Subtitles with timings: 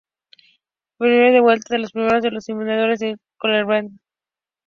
[0.97, 4.01] Prieur-Duvernois fue uno de los fundadores del "École Polytechnique.